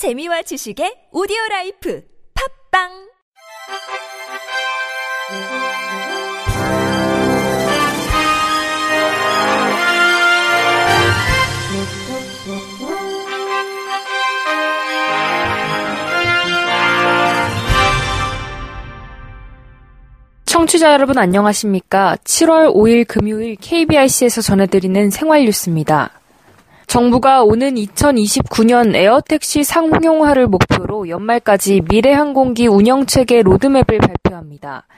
재미와 0.00 0.40
지식의 0.40 1.12
오디오 1.12 1.36
라이프 1.50 2.02
팟빵 2.72 2.88
청취자 20.46 20.94
여러분 20.94 21.18
안녕하십니까? 21.18 22.16
7월 22.24 22.74
5일 22.74 23.06
금요일 23.06 23.56
KBIC에서 23.56 24.40
전해드리는 24.40 25.10
생활 25.10 25.44
뉴스입니다. 25.44 26.19
정부가 26.90 27.44
오는 27.44 27.76
2029년 27.76 28.96
에어택시 28.96 29.62
상용화를 29.62 30.48
목표로 30.48 31.08
연말까지 31.08 31.82
미래항공기 31.88 32.66
운영체계 32.66 33.42
로드맵을 33.42 33.98
발표합니다. 33.98 34.88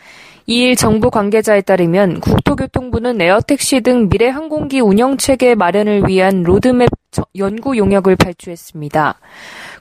2일 0.48 0.78
정부 0.78 1.10
관계자에 1.10 1.60
따르면 1.60 2.20
국토교통부는 2.20 3.20
에어택시 3.20 3.82
등 3.82 4.08
미래 4.08 4.30
항공기 4.30 4.80
운영체계 4.80 5.54
마련을 5.54 6.04
위한 6.08 6.42
로드맵 6.42 6.88
연구 7.36 7.76
용역을 7.76 8.16
발주했습니다. 8.16 9.20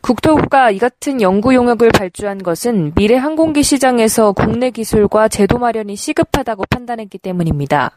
국토부가 0.02 0.72
이 0.72 0.80
같은 0.80 1.22
연구 1.22 1.54
용역을 1.54 1.90
발주한 1.92 2.40
것은 2.40 2.94
미래 2.96 3.16
항공기 3.16 3.62
시장에서 3.62 4.32
국내 4.32 4.72
기술과 4.72 5.28
제도 5.28 5.60
마련이 5.60 5.96
시급하다고 5.96 6.66
판단했기 6.70 7.20
때문입니다. 7.20 7.92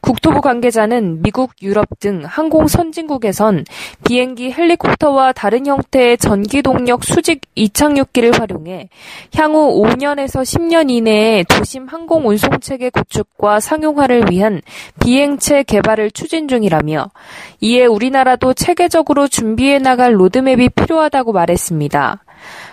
국토부 0.00 0.40
관계자는 0.40 1.22
미국, 1.22 1.52
유럽 1.62 2.00
등 2.00 2.22
항공 2.24 2.68
선진국에선 2.68 3.64
비행기, 4.04 4.50
헬리콥터와 4.52 5.32
다른 5.32 5.66
형태의 5.66 6.16
전기 6.16 6.62
동력 6.62 7.04
수직 7.04 7.42
이착륙기를 7.54 8.40
활용해 8.40 8.88
향후 9.34 9.82
5년에서 9.82 10.42
10년 10.42 10.90
이내에 10.90 11.44
도심 11.44 11.86
항공 11.86 12.28
운송 12.28 12.60
체계 12.60 12.88
구축과 12.88 13.60
상용화를 13.60 14.30
위한 14.30 14.62
비행체 15.00 15.62
개발을 15.62 16.12
추진 16.12 16.48
중이라며 16.48 17.10
이에 17.60 17.84
우리나라도 17.84 18.54
체계적으로 18.54 19.28
준비해 19.28 19.78
나갈 19.78 20.18
로드맵이 20.18 20.70
필요하다고 20.70 21.32
말했습니다. 21.32 21.41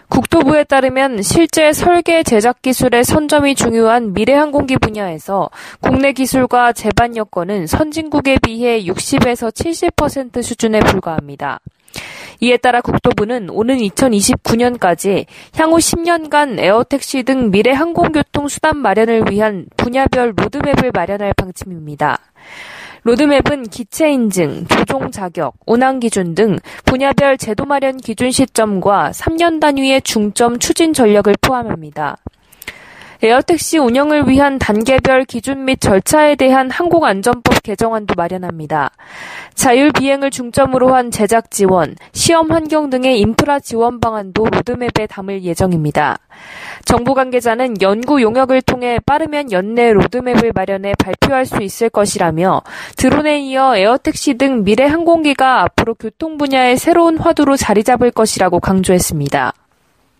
국토부에 0.09 0.64
따르면 0.64 1.22
실제 1.22 1.72
설계 1.72 2.23
제작 2.23 2.62
기술의 2.62 3.03
선점이 3.03 3.56
중요한 3.56 4.14
미래 4.14 4.34
항공기 4.34 4.78
분야에서 4.78 5.50
국내 5.81 6.14
기술과 6.14 6.73
제반 6.73 7.16
여건은 7.16 7.67
선진국에 7.67 8.40
비해 8.40 8.84
60에서 8.84 9.52
70% 9.52 10.42
수준에 10.42 10.80
불과합니다. 10.80 11.59
이에 12.42 12.58
따라 12.58 12.81
국토부는 12.81 13.50
오는 13.50 13.78
2029년까지 13.78 15.25
향후 15.56 15.78
10년간 15.78 16.59
에어택시 16.59 17.23
등 17.23 17.52
미래 17.52 17.72
항공교통 17.72 18.47
수단 18.47 18.78
마련을 18.78 19.25
위한 19.30 19.66
분야별 19.75 20.34
로드맵을 20.36 20.92
마련할 20.94 21.34
방침입니다. 21.36 22.20
로드맵은 23.03 23.64
기체 23.64 24.11
인증, 24.11 24.66
조종 24.67 25.09
자격, 25.11 25.55
운항 25.66 26.00
기준 26.00 26.36
등 26.36 26.58
분야별 26.86 27.38
제도 27.38 27.66
마련 27.66 27.97
기준 27.97 28.31
시점과 28.31 29.11
3년 29.11 29.59
단위의 29.59 30.02
중점 30.02 30.59
추진 30.59 30.94
전략을 30.94 31.33
포함합니다. 31.41 32.17
에어택시 33.22 33.78
운영을 33.80 34.30
위한 34.30 34.59
단계별 34.59 35.25
기준 35.25 35.66
및 35.66 35.81
절차에 35.81 36.36
대한 36.36 36.72
항공안전법 36.72 37.64
개정안도 37.64 38.14
마련합니다. 38.16 38.92
자율 39.53 39.92
비행을 39.92 40.31
중점으로 40.31 40.95
한 40.95 41.12
제작 41.12 41.52
지원, 41.52 41.95
시험 42.14 42.50
환경 42.50 42.90
등의 42.90 43.20
인프라 43.20 43.59
지원 43.59 44.00
방안도 44.00 44.45
로드맵에 44.45 45.08
담을 45.09 45.44
예정입니다. 45.44 46.17
정부 46.86 47.14
관계자는 47.14 47.81
연구 47.81 48.22
용역을 48.22 48.62
통해 48.62 49.00
빠르면 49.06 49.52
연내 49.52 49.92
로드맵을 49.92 50.53
마련해 50.56 50.94
발표할 50.97 51.45
수 51.45 51.62
있을 51.62 51.90
것이라며 51.90 52.62
드론에 52.96 53.41
이어 53.41 53.75
에어택시 53.75 54.35
등 54.35 54.63
미래 54.63 54.85
항공기가 54.85 55.62
앞으로 55.63 55.96
교통 55.96 56.38
분야의 56.38 56.78
새로운 56.78 57.18
화두로 57.18 57.58
자리 57.58 57.84
잡을 57.84 58.12
것이라고 58.12 58.62
강조했습니다. 58.62 59.53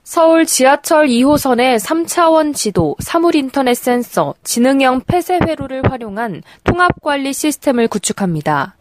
서울 0.04 0.46
지하철 0.46 1.08
2호선의 1.08 1.80
3차원 1.80 2.56
지도, 2.56 2.96
사물 3.00 3.36
인터넷 3.36 3.76
센서, 3.76 4.34
지능형 4.44 5.02
폐쇄 5.02 5.40
회로를 5.46 5.84
활용한 5.90 6.42
통합관리 6.64 7.34
시스템을 7.34 7.88
구축합니다. 7.88 8.76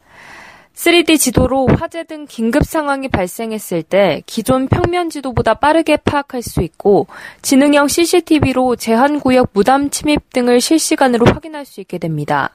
3D 0.74 1.18
지도로 1.18 1.66
화재 1.76 2.04
등 2.04 2.24
긴급 2.28 2.62
상황이 2.64 3.08
발생했을 3.08 3.82
때 3.82 4.22
기존 4.26 4.68
평면 4.68 5.10
지도보다 5.10 5.54
빠르게 5.54 5.96
파악할 5.96 6.40
수 6.40 6.62
있고 6.62 7.08
지능형 7.42 7.88
CCTV로 7.88 8.76
제한 8.76 9.18
구역 9.18 9.50
무단 9.52 9.90
침입 9.90 10.32
등을 10.32 10.60
실시간으로 10.60 11.26
확인할 11.26 11.66
수 11.66 11.80
있게 11.80 11.98
됩니다. 11.98 12.52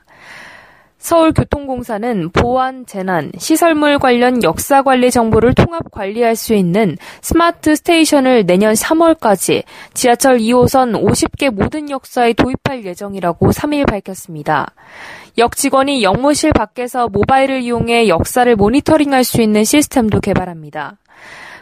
서울교통공사는 1.03 2.29
보안, 2.29 2.85
재난, 2.85 3.29
시설물 3.37 3.99
관련 3.99 4.41
역사 4.41 4.81
관리 4.81 5.11
정보를 5.11 5.53
통합 5.53 5.91
관리할 5.91 6.37
수 6.37 6.53
있는 6.53 6.97
스마트 7.21 7.75
스테이션을 7.75 8.45
내년 8.45 8.73
3월까지 8.73 9.63
지하철 9.93 10.37
2호선 10.37 11.03
50개 11.03 11.49
모든 11.49 11.89
역사에 11.89 12.31
도입할 12.31 12.85
예정이라고 12.85 13.51
3일 13.51 13.85
밝혔습니다. 13.85 14.73
역 15.37 15.57
직원이 15.57 16.03
역무실 16.03 16.53
밖에서 16.53 17.09
모바일을 17.09 17.63
이용해 17.63 18.07
역사를 18.07 18.55
모니터링할 18.55 19.25
수 19.25 19.41
있는 19.41 19.65
시스템도 19.65 20.21
개발합니다. 20.21 20.99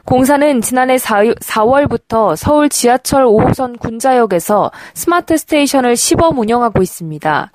공사는 0.06 0.62
지난해 0.62 0.98
4, 0.98 1.24
4월부터 1.24 2.36
서울 2.36 2.70
지하철 2.70 3.26
5호선 3.26 3.80
군자역에서 3.80 4.72
스마트 4.94 5.38
스테이션을 5.38 5.96
시범 5.96 6.40
운영하고 6.40 6.82
있습니다. 6.82 7.52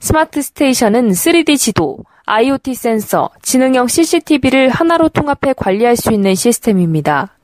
스마트 0.00 0.42
스테이션은 0.42 1.10
3D 1.10 1.58
지도, 1.58 1.98
IoT 2.26 2.74
센서, 2.74 3.30
지능형 3.42 3.88
CCTV를 3.88 4.68
하나로 4.68 5.08
통합해 5.08 5.54
관리할 5.56 5.96
수 5.96 6.12
있는 6.12 6.34
시스템입니다. 6.34 7.34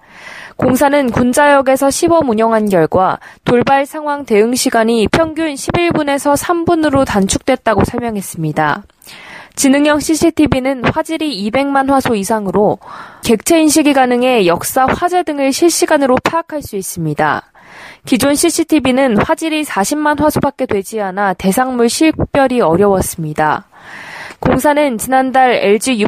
공사는 0.56 1.10
군자역에서 1.10 1.91
시범 1.91 2.28
운영한 2.28 2.69
결과 2.69 3.19
돌발 3.44 3.87
상황 3.87 4.25
대응 4.25 4.54
시간이 4.54 5.09
평균 5.09 5.53
11분에서 5.54 6.37
3분으로 6.37 7.04
단축됐다고 7.04 7.84
설명했습니다. 7.84 8.84
지능형 9.56 10.00
CCTV는 10.00 10.84
화질이 10.84 11.50
200만 11.50 11.88
화소 11.88 12.14
이상으로 12.14 12.78
객체 13.25 13.60
인식이 13.60 13.93
가능해 13.93 14.47
역사, 14.47 14.87
화재 14.87 15.22
등을 15.22 15.53
실시간으로 15.53 16.16
파악할 16.22 16.62
수 16.62 16.76
있습니다. 16.76 17.43
기존 18.06 18.34
CCTV는 18.34 19.16
화질이 19.16 19.65
40만 19.65 20.20
화소밖에 20.20 20.66
되지 20.66 21.00
않아 21.00 21.34
대상물 21.34 21.88
식별이 21.88 22.60
어려웠습니다. 22.60 23.66
공사는 24.41 24.98
지난달 24.98 25.53
LG 25.54 26.03
U 26.03 26.06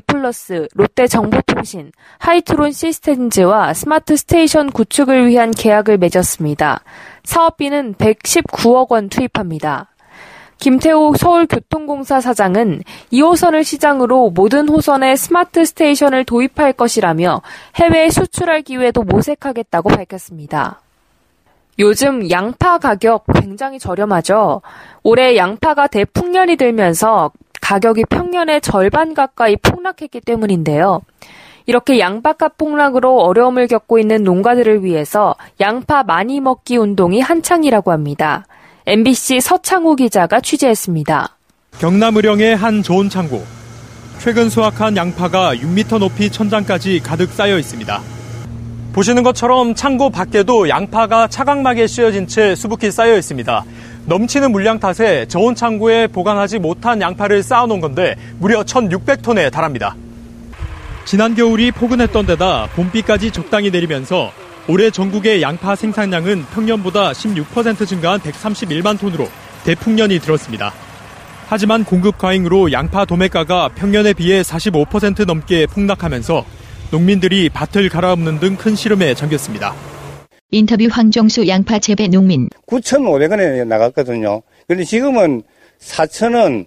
롯데 0.74 1.06
정보통신, 1.06 1.92
하이트론 2.18 2.72
시스템즈와 2.72 3.72
스마트 3.72 4.16
스테이션 4.16 4.72
구축을 4.72 5.26
위한 5.26 5.50
계약을 5.50 5.96
맺었습니다. 5.96 6.82
사업비는 7.24 7.94
119억 7.94 8.90
원 8.90 9.08
투입합니다. 9.08 9.88
김태호 10.58 11.14
서울교통공사 11.16 12.20
사장은 12.20 12.82
2호선을 13.12 13.64
시작으로 13.64 14.30
모든 14.30 14.68
호선에 14.68 15.16
스마트 15.16 15.64
스테이션을 15.64 16.24
도입할 16.24 16.72
것이라며 16.74 17.42
해외에 17.76 18.10
수출할 18.10 18.62
기회도 18.62 19.02
모색하겠다고 19.02 19.90
밝혔습니다. 19.90 20.80
요즘 21.78 22.30
양파 22.30 22.78
가격 22.78 23.24
굉장히 23.34 23.78
저렴하죠. 23.78 24.62
올해 25.02 25.36
양파가 25.36 25.88
대풍년이 25.88 26.56
들면서 26.56 27.30
가격이 27.60 28.04
평년의 28.08 28.60
절반 28.60 29.12
가까이 29.12 29.56
폭락했기 29.56 30.20
때문인데요. 30.20 31.02
이렇게 31.66 31.98
양파값 31.98 32.56
폭락으로 32.56 33.18
어려움을 33.20 33.66
겪고 33.66 33.98
있는 33.98 34.22
농가들을 34.22 34.84
위해서 34.84 35.34
양파 35.60 36.04
많이 36.04 36.40
먹기 36.40 36.76
운동이 36.76 37.20
한창이라고 37.20 37.90
합니다. 37.90 38.46
MBC 38.86 39.40
서창호 39.40 39.96
기자가 39.96 40.40
취재했습니다. 40.40 41.36
경남 41.78 42.16
의령의 42.16 42.56
한 42.56 42.82
좋은 42.82 43.10
창고. 43.10 43.44
최근 44.18 44.48
수확한 44.48 44.96
양파가 44.96 45.56
6m 45.56 45.98
높이 45.98 46.30
천장까지 46.30 47.00
가득 47.00 47.30
쌓여 47.30 47.58
있습니다. 47.58 48.15
보시는 48.96 49.22
것처럼 49.24 49.74
창고 49.74 50.08
밖에도 50.08 50.70
양파가 50.70 51.28
차각막에 51.28 51.86
씌어진 51.86 52.26
채 52.26 52.54
수북히 52.54 52.90
쌓여 52.90 53.18
있습니다. 53.18 53.62
넘치는 54.06 54.52
물량 54.52 54.80
탓에 54.80 55.26
저온 55.28 55.54
창고에 55.54 56.06
보관하지 56.06 56.60
못한 56.60 57.02
양파를 57.02 57.42
쌓아놓은 57.42 57.82
건데 57.82 58.16
무려 58.38 58.62
1,600톤에 58.62 59.52
달합니다. 59.52 59.94
지난 61.04 61.34
겨울이 61.34 61.72
포근했던 61.72 62.24
데다 62.24 62.68
봄비까지 62.74 63.32
적당히 63.32 63.70
내리면서 63.70 64.32
올해 64.66 64.90
전국의 64.90 65.42
양파 65.42 65.76
생산량은 65.76 66.46
평년보다 66.54 67.12
16% 67.12 67.86
증가한 67.86 68.20
131만 68.20 68.98
톤으로 68.98 69.28
대풍년이 69.64 70.20
들었습니다. 70.20 70.72
하지만 71.48 71.84
공급 71.84 72.16
과잉으로 72.16 72.72
양파 72.72 73.04
도매가가 73.04 73.72
평년에 73.74 74.14
비해 74.14 74.40
45% 74.40 75.26
넘게 75.26 75.66
폭락하면서 75.66 76.46
농민들이 76.90 77.48
밭을 77.50 77.88
갈아엎는 77.88 78.40
등 78.40 78.56
큰 78.56 78.74
시름에 78.74 79.14
잠겼습니다. 79.14 79.74
인터뷰 80.50 80.86
황정수 80.90 81.46
양파 81.48 81.78
재배 81.78 82.08
농민. 82.08 82.48
9,500원에 82.66 83.66
나갔거든요. 83.66 84.42
그런데 84.66 84.84
지금은 84.84 85.42
4,000원 85.80 86.66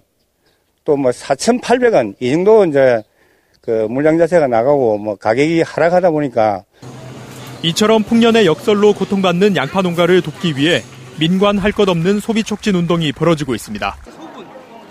또 0.84 0.96
뭐 0.96 1.10
4,800원 1.10 2.14
이 2.20 2.30
정도 2.30 2.64
이제 2.64 3.02
그 3.60 3.86
물량 3.90 4.18
자체가 4.18 4.46
나가고 4.46 4.98
뭐 4.98 5.16
가격이 5.16 5.62
하락하다 5.62 6.10
보니까 6.10 6.64
이처럼 7.62 8.02
풍년의 8.02 8.46
역설로 8.46 8.94
고통받는 8.94 9.56
양파 9.56 9.82
농가를 9.82 10.22
돕기 10.22 10.56
위해 10.56 10.82
민관 11.18 11.58
할 11.58 11.72
것 11.72 11.88
없는 11.88 12.20
소비 12.20 12.42
촉진 12.44 12.74
운동이 12.74 13.12
벌어지고 13.12 13.54
있습니다. 13.54 13.96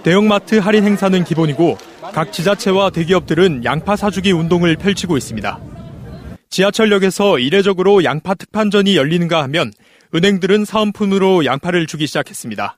대형마트 0.04 0.56
할인 0.60 0.84
행사는 0.86 1.24
기본이고 1.24 1.78
각 2.14 2.34
지자체와 2.34 2.90
대기업들은 2.90 3.64
양파 3.66 3.96
사주기 3.96 4.32
운동을 4.32 4.76
펼치고 4.76 5.18
있습니다. 5.18 5.60
지하철역에서 6.50 7.40
이례적으로 7.40 8.04
양파 8.04 8.34
특판전이 8.34 8.96
열리는가 8.96 9.44
하면 9.44 9.72
은행들은 10.14 10.66
사은품으로 10.66 11.46
양파를 11.46 11.86
주기 11.86 12.08
시작했습니다. 12.08 12.78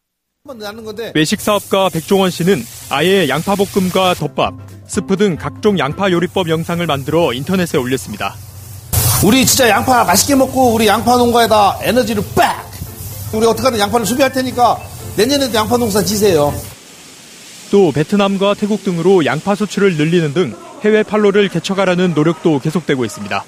외식 1.14 1.40
사업가 1.40 1.90
백종원 1.90 2.32
씨는 2.32 2.62
아예 2.90 3.30
양파 3.30 3.56
볶음과 3.56 4.16
덮밥, 4.16 4.56
스프 4.88 5.16
등 5.16 5.38
각종 5.38 5.80
양파 5.80 6.12
요리법 6.12 6.50
영상을 6.50 6.86
만들어 6.86 7.32
인터넷에 7.32 7.78
올렸습니다. 7.78 8.36
우리 9.24 9.46
진짜 9.46 9.70
양파 9.70 10.04
맛있게 10.04 10.36
먹고 10.36 10.74
우리 10.74 10.88
양파 10.88 11.16
농가에다 11.16 11.80
에너지를 11.84 12.24
빡! 12.36 12.70
우리 13.34 13.46
어떻게든 13.46 13.80
양파를 13.80 14.06
수비할 14.06 14.34
테니까 14.34 14.78
내년에도 15.16 15.54
양파 15.54 15.78
농사 15.78 16.04
지세요. 16.04 16.54
또 17.72 17.92
베트남과 17.92 18.54
태국 18.56 18.84
등으로 18.84 19.26
양파 19.26 19.56
수출을 19.56 19.96
늘리는 19.96 20.34
등 20.34 20.54
해외 20.84 21.04
판로를 21.04 21.48
개척하라는 21.48 22.14
노력도 22.14 22.60
계속되고 22.60 23.06
있습니다. 23.06 23.44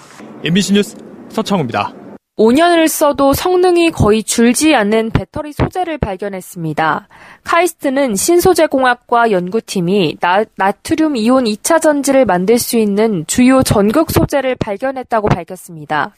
MBC 0.46 0.74
뉴스 0.74 0.96
서창호입니다. 1.30 2.03
5년을 2.38 2.88
써도 2.88 3.34
성능이 3.34 3.92
거의 3.92 4.24
줄지 4.24 4.74
않는 4.74 5.12
배터리 5.12 5.54
소재를 5.54 6.00
발견했습니다. 6.00 7.08
카이스트는 7.44 8.16
신소재공학과 8.16 9.30
연구팀이 9.30 10.18
나, 10.20 10.44
나트륨 10.56 11.16
이온 11.16 11.44
2차 11.44 11.80
전지를 11.80 12.26
만들 12.26 12.58
수 12.58 12.80
있는 12.80 13.24
주요 13.28 13.62
전극 13.62 14.10
소재를 14.10 14.56
발견했다고 14.56 15.28
밝혔습니다. 15.28 16.16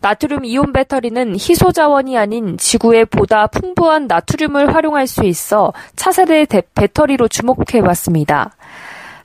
나트륨 0.00 0.44
이온 0.44 0.72
배터리는 0.72 1.34
희소 1.34 1.72
자원이 1.72 2.16
아닌 2.16 2.56
지구에 2.56 3.04
보다 3.04 3.48
풍부한 3.48 4.06
나트륨을 4.06 4.76
활용할 4.76 5.08
수 5.08 5.24
있어 5.24 5.72
차세대 5.96 6.46
배터리로 6.76 7.26
주목해 7.26 7.80
왔습니다. 7.82 8.52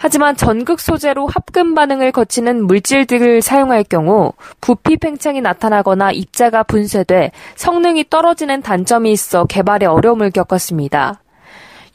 하지만 0.04 0.36
전극 0.36 0.82
소재로 0.82 1.28
합금 1.28 1.76
반응을 1.76 2.12
거치는 2.12 2.68
물질들을 2.68 3.42
사용할 3.42 3.86
경우 3.86 4.34
부피 4.60 4.98
팽창이 4.98 5.40
나타나거나 5.40 6.12
입자가 6.12 6.64
분쇄돼 6.64 7.32
성능이 7.56 8.10
떨어지는 8.10 8.62
단점이 8.62 9.14
있어 9.14 9.46
개발에 9.46 9.86
어려움을 9.86 10.32
겪었습니다. 10.32 11.22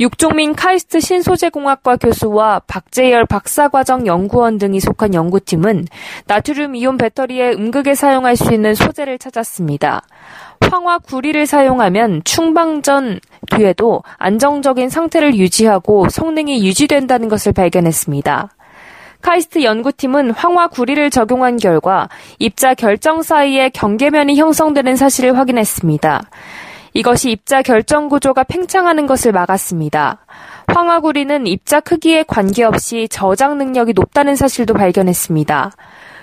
육종민 0.01 0.55
카이스트 0.55 1.01
신소재공학과 1.01 1.97
교수와 1.97 2.63
박재열 2.67 3.27
박사과정 3.27 4.07
연구원 4.07 4.57
등이 4.57 4.81
속한 4.81 5.13
연구팀은 5.13 5.85
나트륨 6.27 6.77
이온 6.77 6.97
배터리에 6.97 7.51
음극에 7.51 7.95
사용할 7.95 8.37
수 8.37 8.55
있는 8.55 8.75
소재를 8.75 9.19
찾았습니다. 9.19 10.01
황화 10.63 10.99
구리를 10.99 11.47
사용하면 11.47 12.23
충방전 12.25 13.21
뒤에도 13.51 14.03
안정적인 14.19 14.89
상태를 14.89 15.37
유지하고 15.37 16.09
성능이 16.09 16.67
유지된다는 16.67 17.29
것을 17.29 17.53
발견했습니다. 17.53 18.51
카이스트 19.21 19.65
연구팀은 19.65 20.31
황화 20.31 20.69
구리를 20.69 21.11
적용한 21.11 21.57
결과 21.57 22.09
입자 22.39 22.75
결정 22.75 23.23
사이에 23.23 23.69
경계면이 23.71 24.37
형성되는 24.37 24.97
사실을 24.97 25.37
확인했습니다. 25.37 26.23
이것이 26.95 27.31
입자 27.31 27.63
결정 27.63 28.09
구조가 28.09 28.45
팽창하는 28.45 29.07
것을 29.07 29.33
막았습니다. 29.33 30.25
황화구리는 30.69 31.47
입자 31.47 31.81
크기에 31.81 32.25
관계없이 32.25 33.09
저장 33.11 33.59
능력이 33.59 33.93
높다는 33.95 34.37
사실도 34.37 34.75
발견했습니다. 34.75 35.73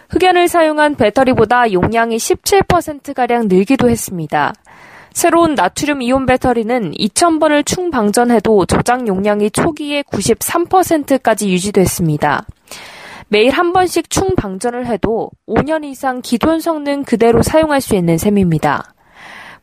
흑연을 0.09 0.47
사용한 0.47 0.95
배터리보다 0.95 1.71
용량이 1.71 2.17
17%가량 2.17 3.47
늘기도 3.47 3.89
했습니다. 3.89 4.53
새로운 5.15 5.55
나트륨 5.55 6.01
이온 6.01 6.25
배터리는 6.25 6.91
2000번을 6.91 7.65
충방전해도 7.65 8.65
저장 8.65 9.07
용량이 9.07 9.49
초기에 9.49 10.01
93%까지 10.01 11.49
유지됐습니다. 11.49 12.45
매일 13.29 13.51
한 13.51 13.71
번씩 13.71 14.09
충방전을 14.09 14.87
해도 14.87 15.31
5년 15.47 15.85
이상 15.85 16.21
기존 16.21 16.59
성능 16.59 17.03
그대로 17.03 17.41
사용할 17.41 17.79
수 17.79 17.95
있는 17.95 18.17
셈입니다. 18.17 18.93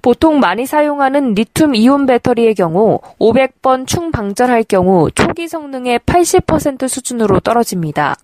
보통 0.01 0.41
많이 0.41 0.65
사용하는 0.65 1.35
리튬 1.35 1.75
이온 1.75 2.07
배터리의 2.07 2.55
경우 2.55 3.01
500번 3.21 3.87
충방전할 3.87 4.65
경우 4.65 5.11
초기 5.11 5.49
성능의 5.49 5.99
80% 5.99 6.89
수준으로 6.89 7.41
떨어집니다. 7.41 8.17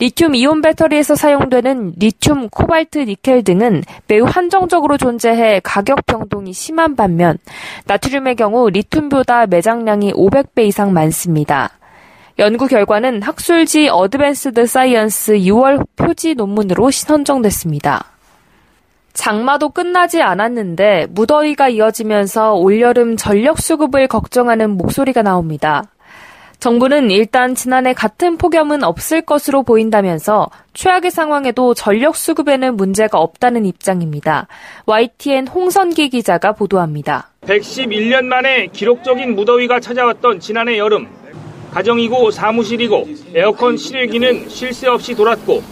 리튬 0.00 0.34
이온 0.36 0.60
배터리에서 0.62 1.16
사용되는 1.16 1.94
리튬, 1.96 2.48
코발트, 2.50 2.98
니켈 2.98 3.42
등은 3.42 3.82
매우 4.06 4.24
한정적으로 4.24 4.96
존재해 4.96 5.60
가격 5.64 6.06
변동이 6.06 6.52
심한 6.52 6.94
반면 6.94 7.36
나트륨의 7.86 8.36
경우 8.36 8.70
리튬보다 8.70 9.46
매장량이 9.46 10.12
500배 10.12 10.66
이상 10.66 10.92
많습니다. 10.92 11.70
연구 12.38 12.68
결과는 12.68 13.22
학술지 13.22 13.88
Advanced 13.88 14.66
Science 14.66 15.38
6월 15.38 15.84
표지 15.96 16.34
논문으로 16.36 16.92
선정됐습니다. 16.92 18.04
장마도 19.12 19.70
끝나지 19.70 20.22
않았는데 20.22 21.08
무더위가 21.10 21.70
이어지면서 21.70 22.54
올여름 22.54 23.16
전력 23.16 23.58
수급을 23.58 24.06
걱정하는 24.06 24.70
목소리가 24.70 25.22
나옵니다. 25.22 25.82
정부는 26.60 27.12
일단 27.12 27.54
지난해 27.54 27.92
같은 27.92 28.36
폭염은 28.36 28.82
없을 28.82 29.22
것으로 29.22 29.62
보인다면서 29.62 30.50
최악의 30.74 31.12
상황에도 31.12 31.72
전력 31.72 32.16
수급에는 32.16 32.76
문제가 32.76 33.18
없다는 33.20 33.64
입장입니다. 33.64 34.48
YTN 34.86 35.46
홍선기 35.46 36.08
기자가 36.08 36.52
보도합니다. 36.52 37.30
111년 37.42 38.24
만에 38.24 38.66
기록적인 38.72 39.36
무더위가 39.36 39.78
찾아왔던 39.78 40.40
지난해 40.40 40.78
여름. 40.78 41.06
가정이고 41.72 42.32
사무실이고 42.32 43.06
에어컨 43.34 43.76
실외기는 43.76 44.48
쉴 44.48 44.72
새 44.72 44.88
없이 44.88 45.14
돌았고 45.14 45.62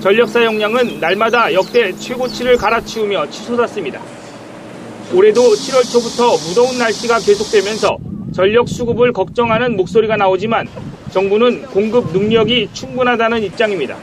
전력 0.00 0.28
사용량은 0.28 1.00
날마다 1.00 1.52
역대 1.54 1.90
최고치를 1.92 2.56
갈아치우며 2.56 3.30
치솟았습니다. 3.30 4.00
올해도 5.12 5.40
7월 5.40 5.90
초부터 5.90 6.36
무더운 6.48 6.78
날씨가 6.78 7.18
계속되면서 7.18 7.96
전력 8.36 8.68
수급을 8.68 9.14
걱정하는 9.14 9.78
목소리가 9.78 10.18
나오지만 10.18 10.68
정부는 11.10 11.62
공급 11.68 12.12
능력이 12.12 12.68
충분하다는 12.74 13.42
입장입니다. 13.44 13.96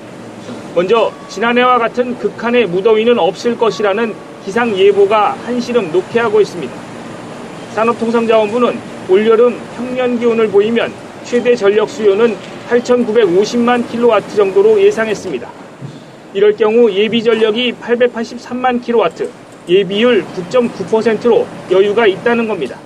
먼저 0.74 1.12
지난해와 1.30 1.78
같은 1.78 2.18
극한의 2.18 2.66
무더위는 2.66 3.20
없을 3.20 3.56
것이라는 3.56 4.12
기상 4.44 4.76
예보가 4.76 5.34
한시름 5.46 5.92
녹해하고 5.92 6.42
있습니다. 6.42 6.74
산업통상자원부는 7.74 8.80
올여름 9.08 9.56
평년 9.78 10.18
기온을 10.18 10.48
보이면 10.48 10.92
최대 11.24 11.56
전력 11.56 11.88
수요는 11.88 12.36
8,950만 12.70 13.88
킬로와트 13.88 14.36
정도로 14.36 14.82
예상했습니다. 14.82 15.48
이럴 16.34 16.56
경우 16.56 16.92
예비 16.92 17.22
전력이 17.22 17.74
883만 17.74 18.82
킬로와트, 18.84 19.30
예비율 19.70 20.26
9.9%로 20.26 21.46
여유가 21.70 22.08
있다는 22.08 22.48
겁니다. 22.48 22.80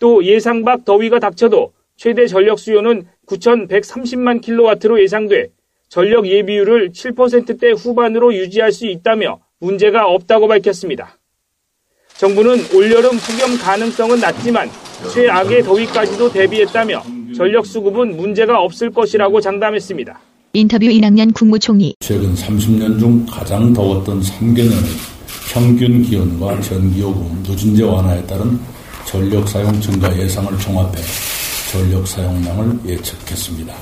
또 0.00 0.24
예상 0.24 0.64
밖 0.64 0.84
더위가 0.84 1.20
닥쳐도 1.20 1.72
최대 1.96 2.26
전력 2.26 2.58
수요는 2.58 3.04
9,130만 3.26 4.40
킬로와트로 4.40 5.00
예상돼 5.00 5.48
전력 5.88 6.26
예비율을 6.26 6.90
7%대 6.90 7.70
후반으로 7.72 8.34
유지할 8.34 8.72
수 8.72 8.86
있다며 8.86 9.38
문제가 9.60 10.06
없다고 10.06 10.48
밝혔습니다. 10.48 11.18
정부는 12.16 12.56
올여름 12.74 13.10
폭염 13.18 13.58
가능성은 13.58 14.20
낮지만 14.20 14.68
최악의 15.12 15.62
더위까지도 15.62 16.32
대비했다며 16.32 17.02
전력 17.36 17.66
수급은 17.66 18.16
문제가 18.16 18.60
없을 18.60 18.90
것이라고 18.90 19.40
장담했습니다. 19.40 20.18
인터뷰 20.54 20.86
이낙연 20.86 21.32
국무총리. 21.32 21.94
최근 22.00 22.34
30년 22.34 22.98
중 22.98 23.24
가장 23.26 23.72
더웠던 23.72 24.20
3개년의 24.20 25.10
평균 25.52 26.02
기온과 26.02 26.60
전기요금 26.60 27.42
누진제 27.46 27.82
완화에 27.84 28.24
따른 28.26 28.58
전력 29.10 29.48
사용 29.48 29.80
증가 29.80 30.16
예상을 30.16 30.56
종합해 30.60 30.92
전력 31.72 32.06
사용량을 32.06 32.78
예측했습니다. 32.86 33.74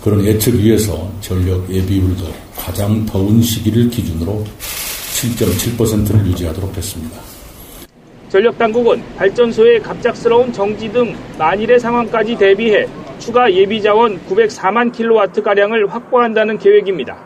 그런 0.00 0.24
예측 0.24 0.54
위에서 0.54 1.10
전력 1.20 1.68
예비율도 1.68 2.24
가장 2.56 3.04
더운 3.06 3.42
시기를 3.42 3.90
기준으로 3.90 4.44
7.7%를 4.60 6.26
유지하도록 6.26 6.76
했습니다. 6.76 7.18
전력 8.28 8.56
당국은 8.56 9.02
발전소의 9.16 9.82
갑작스러운 9.82 10.52
정지 10.52 10.88
등 10.92 11.16
만일의 11.36 11.80
상황까지 11.80 12.36
대비해 12.36 12.86
추가 13.18 13.52
예비 13.52 13.82
자원 13.82 14.20
904만 14.28 14.92
킬로와트 14.92 15.42
가량을 15.42 15.92
확보한다는 15.92 16.56
계획입니다. 16.58 17.18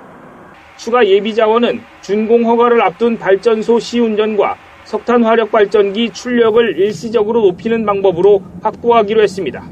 추가 0.79 1.07
예비 1.07 1.35
자원은 1.35 1.83
준공 2.01 2.47
허가를 2.47 2.81
앞둔 2.81 3.19
발전소 3.19 3.79
시운전과 3.79 4.72
석탄 4.85 5.25
화력 5.25 5.51
발전기 5.51 6.11
출력을 6.11 6.79
일시적으로 6.79 7.43
높이는 7.43 7.85
방법으로 7.87 8.43
확보하기로 8.63 9.23
했습니다. 9.23 9.65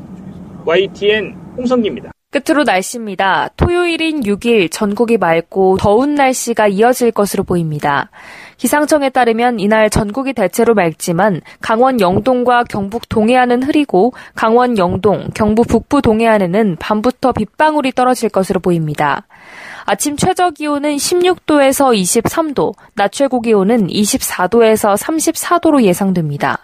YTN 0.65 1.35
홍성기입니다. 1.57 2.13
끝으로 2.33 2.63
날씨입니다. 2.63 3.49
토요일인 3.57 4.21
6일 4.21 4.71
전국이 4.71 5.19
맑고 5.19 5.79
더운 5.79 6.15
날씨가 6.15 6.69
이어질 6.69 7.11
것으로 7.11 7.43
보입니다. 7.43 8.11
기상청에 8.57 9.11
따르면 9.11 9.59
이날 9.59 9.91
전국이 9.91 10.33
대체로 10.33 10.75
맑지만 10.75 11.41
강원 11.61 12.01
영동과 12.01 12.63
경북 12.65 13.09
동해안은 13.09 13.65
흐리고 13.65 14.13
강원 14.37 14.79
영동, 14.79 15.31
경부 15.35 15.65
북부 15.65 16.03
동해안에는 16.03 16.77
밤부터 16.79 17.33
빗방울이 17.33 17.91
떨어질 17.93 18.29
것으로 18.29 18.61
보입니다. 18.61 19.27
아침 19.85 20.17
최저 20.17 20.51
기온은 20.51 20.97
16도에서 20.97 21.95
23도, 21.95 22.75
낮 22.95 23.13
최고 23.13 23.41
기온은 23.41 23.89
24도에서 23.89 24.97
34도로 24.97 25.83
예상됩니다. 25.83 26.59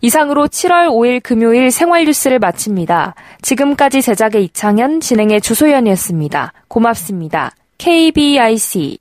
이상으로 0.00 0.48
7월 0.48 0.88
5일 0.88 1.22
금요일 1.22 1.70
생활 1.70 2.04
뉴스를 2.04 2.38
마칩니다. 2.38 3.14
지금까지 3.40 4.02
제작의 4.02 4.44
이창현, 4.44 5.00
진행의 5.00 5.40
주소연이었습니다. 5.40 6.52
고맙습니다. 6.68 7.52
KBIC 7.78 8.98